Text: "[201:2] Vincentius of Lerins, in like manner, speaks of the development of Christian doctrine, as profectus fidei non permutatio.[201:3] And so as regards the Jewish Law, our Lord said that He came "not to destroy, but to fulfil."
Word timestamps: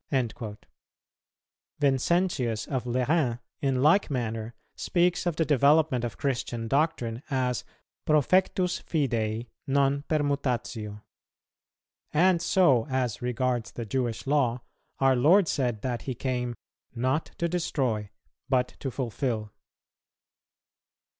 "[201:2] 0.11 0.57
Vincentius 1.79 2.65
of 2.67 2.85
Lerins, 2.85 3.37
in 3.61 3.83
like 3.83 4.09
manner, 4.09 4.55
speaks 4.75 5.27
of 5.27 5.35
the 5.35 5.45
development 5.45 6.03
of 6.03 6.17
Christian 6.17 6.67
doctrine, 6.67 7.21
as 7.29 7.63
profectus 8.07 8.81
fidei 8.81 9.45
non 9.67 10.01
permutatio.[201:3] 10.09 11.01
And 12.13 12.41
so 12.41 12.87
as 12.87 13.21
regards 13.21 13.73
the 13.73 13.85
Jewish 13.85 14.25
Law, 14.25 14.63
our 14.97 15.15
Lord 15.15 15.47
said 15.47 15.83
that 15.83 16.01
He 16.01 16.15
came 16.15 16.55
"not 16.95 17.25
to 17.37 17.47
destroy, 17.47 18.09
but 18.49 18.69
to 18.79 18.89
fulfil." 18.89 19.51